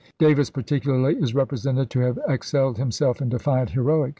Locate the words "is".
1.17-1.35